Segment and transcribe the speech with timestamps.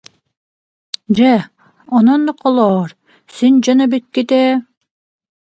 [1.17, 1.33] Дьэ,
[1.95, 2.89] онон, но- холоор,
[3.33, 4.51] син дьон эбиккит ээ